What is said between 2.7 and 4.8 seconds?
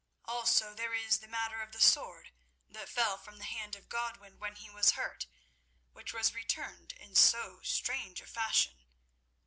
fell from the hand of Godwin when he